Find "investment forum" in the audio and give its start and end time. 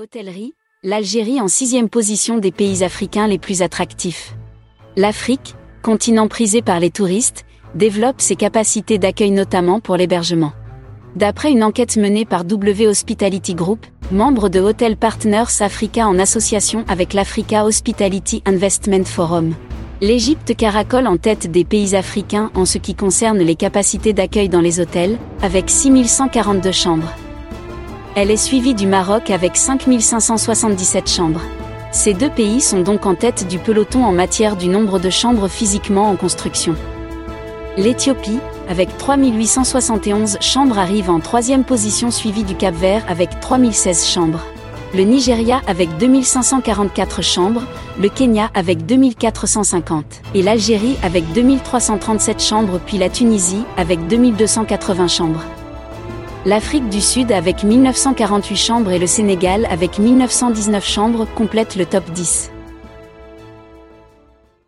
18.46-19.52